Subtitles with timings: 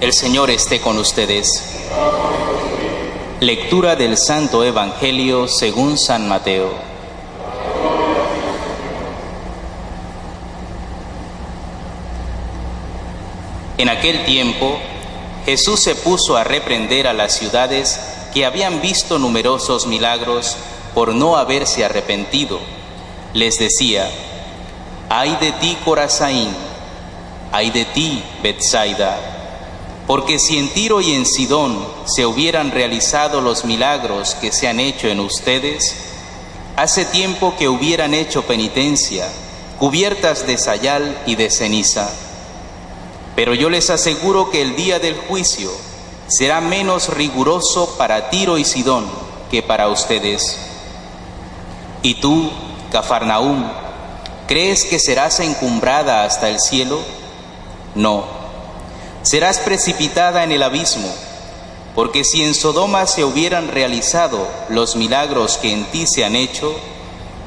[0.00, 1.60] El Señor esté con ustedes.
[3.40, 6.70] Lectura del Santo Evangelio según San Mateo.
[13.76, 14.78] En aquel tiempo,
[15.44, 17.98] Jesús se puso a reprender a las ciudades
[18.32, 20.56] que habían visto numerosos milagros
[20.94, 22.60] por no haberse arrepentido.
[23.34, 24.08] Les decía,
[25.08, 26.54] ay de ti Corazaín,
[27.50, 29.37] ay de ti Bethsaida
[30.08, 34.80] porque si en Tiro y en Sidón se hubieran realizado los milagros que se han
[34.80, 35.96] hecho en ustedes,
[36.76, 39.28] hace tiempo que hubieran hecho penitencia,
[39.78, 42.10] cubiertas de sayal y de ceniza.
[43.36, 45.70] Pero yo les aseguro que el día del juicio
[46.26, 49.04] será menos riguroso para Tiro y Sidón
[49.50, 50.58] que para ustedes.
[52.00, 52.50] ¿Y tú,
[52.90, 53.62] Cafarnaúm,
[54.46, 56.98] crees que serás encumbrada hasta el cielo?
[57.94, 58.37] No
[59.28, 61.14] serás precipitada en el abismo,
[61.94, 66.74] porque si en Sodoma se hubieran realizado los milagros que en ti se han hecho,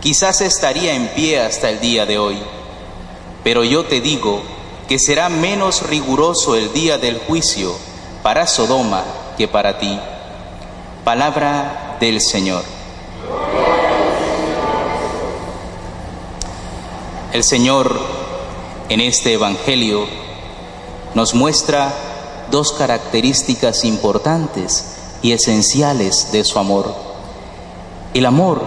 [0.00, 2.36] quizás estaría en pie hasta el día de hoy.
[3.44, 4.42] Pero yo te digo
[4.88, 7.72] que será menos riguroso el día del juicio
[8.24, 9.04] para Sodoma
[9.36, 10.00] que para ti.
[11.04, 12.64] Palabra del Señor.
[17.32, 18.00] El Señor
[18.88, 20.27] en este Evangelio
[21.14, 21.94] nos muestra
[22.50, 24.84] dos características importantes
[25.22, 26.94] y esenciales de su amor.
[28.14, 28.62] El amor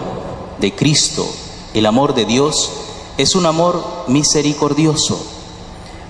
[0.60, 1.28] de Cristo,
[1.74, 2.72] el amor de Dios,
[3.18, 5.24] es un amor misericordioso,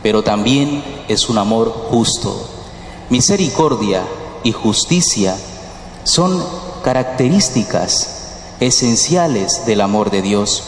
[0.04, 2.48] pero también es un amor justo.
[3.10, 4.04] Misericordia
[4.44, 5.38] y justicia
[6.04, 6.44] son
[6.84, 8.22] características
[8.60, 10.64] esenciales del amor de Dios.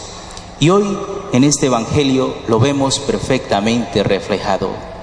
[0.60, 0.98] Y hoy
[1.32, 4.93] en este Evangelio lo vemos perfectamente reflejado.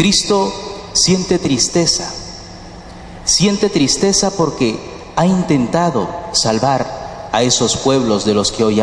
[0.00, 0.50] Cristo
[0.94, 2.10] siente tristeza,
[3.26, 4.80] siente tristeza porque
[5.14, 8.80] ha intentado salvar a esos pueblos de los que hoy,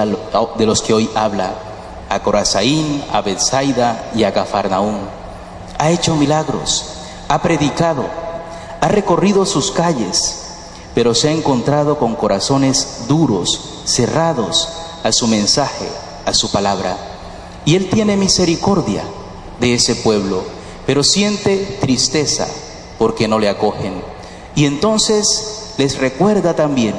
[1.16, 1.55] habla,
[2.07, 4.95] a Corazaín, a Bethsaida y a Cafarnaúm.
[5.79, 6.85] Ha hecho milagros,
[7.29, 8.05] ha predicado,
[8.79, 10.41] ha recorrido sus calles,
[10.94, 14.69] pero se ha encontrado con corazones duros, cerrados
[15.03, 15.89] a su mensaje,
[16.28, 16.95] a su palabra.
[17.66, 19.01] Y Él tiene misericordia
[19.59, 20.56] de ese pueblo
[20.87, 22.47] pero siente tristeza
[22.97, 24.01] porque no le acogen.
[24.55, 26.95] Y entonces les recuerda también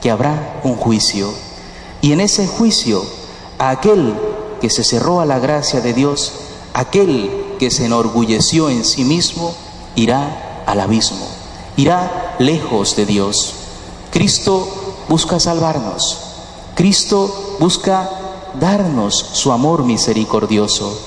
[0.00, 1.30] que habrá un juicio.
[2.00, 3.04] Y en ese juicio,
[3.58, 4.14] aquel
[4.62, 6.32] que se cerró a la gracia de Dios,
[6.72, 9.54] aquel que se enorgulleció en sí mismo,
[9.94, 11.28] irá al abismo,
[11.76, 13.52] irá lejos de Dios.
[14.10, 14.66] Cristo
[15.06, 16.18] busca salvarnos,
[16.74, 18.08] Cristo busca
[18.58, 20.98] darnos su amor misericordioso,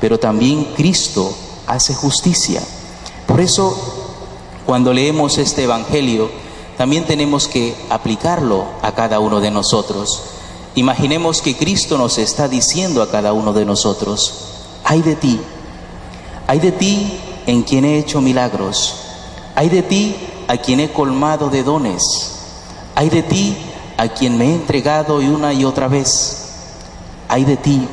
[0.00, 1.32] pero también Cristo
[1.68, 2.62] hace justicia.
[3.26, 3.76] Por eso,
[4.66, 6.30] cuando leemos este Evangelio,
[6.76, 10.22] también tenemos que aplicarlo a cada uno de nosotros.
[10.74, 14.34] Imaginemos que Cristo nos está diciendo a cada uno de nosotros,
[14.84, 15.40] hay de ti,
[16.46, 18.94] hay de ti en quien he hecho milagros,
[19.54, 22.02] hay de ti a quien he colmado de dones,
[22.94, 23.56] hay de ti
[23.96, 26.48] a quien me he entregado una y otra vez,
[27.28, 27.88] hay de ti.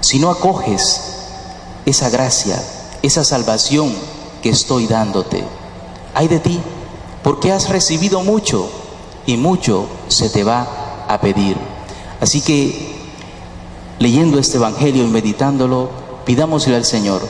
[0.00, 1.00] Si no acoges
[1.84, 2.62] esa gracia,
[3.02, 3.92] esa salvación
[4.42, 5.44] que estoy dándote.
[6.14, 6.60] Hay de ti,
[7.22, 8.68] porque has recibido mucho
[9.26, 11.56] y mucho se te va a pedir.
[12.20, 12.96] Así que,
[13.98, 15.90] leyendo este Evangelio y meditándolo,
[16.24, 17.26] pidámosle al Señor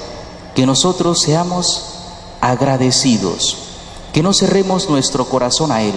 [0.54, 1.84] que nosotros seamos
[2.40, 3.56] agradecidos,
[4.12, 5.94] que no cerremos nuestro corazón a Él,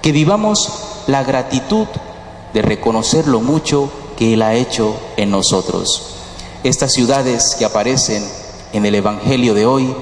[0.00, 0.68] que vivamos
[1.06, 1.86] la gratitud
[2.52, 6.02] de reconocer lo mucho que Él ha hecho en nosotros.
[6.64, 8.24] Estas ciudades que aparecen
[8.72, 9.94] en el Evangelio de hoy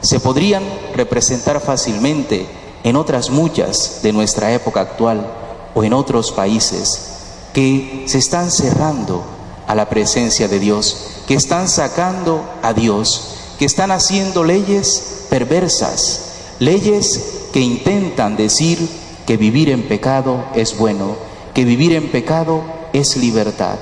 [0.00, 0.62] se podrían
[0.94, 2.46] representar fácilmente
[2.84, 5.26] en otras muchas de nuestra época actual
[5.74, 7.10] o en otros países
[7.52, 9.22] que se están cerrando
[9.66, 16.56] a la presencia de Dios, que están sacando a Dios, que están haciendo leyes perversas,
[16.58, 18.88] leyes que intentan decir
[19.26, 21.16] que vivir en pecado es bueno,
[21.54, 22.62] que vivir en pecado
[22.92, 23.78] es libertad.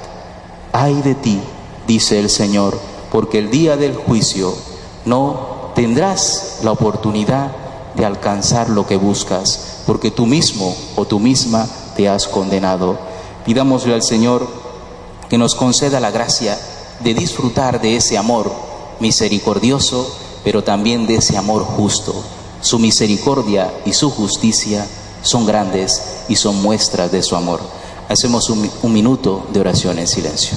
[0.72, 1.40] Ay de ti,
[1.86, 2.78] dice el Señor,
[3.10, 4.54] porque el día del juicio
[5.04, 7.52] no tendrás la oportunidad
[7.94, 12.98] de alcanzar lo que buscas, porque tú mismo o tú misma te has condenado.
[13.44, 14.46] Pidámosle al Señor
[15.28, 16.58] que nos conceda la gracia
[17.00, 18.52] de disfrutar de ese amor
[19.00, 20.10] misericordioso,
[20.44, 22.14] pero también de ese amor justo.
[22.60, 24.86] Su misericordia y su justicia
[25.22, 27.60] son grandes y son muestras de su amor.
[28.08, 30.56] Hacemos un, un minuto de oración en silencio.